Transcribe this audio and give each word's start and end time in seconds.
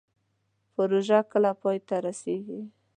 پروژه 0.75 1.19
کله 1.31 1.51
پای 1.61 1.77
ته 1.87 1.95
رسیږي؟ 2.05 2.61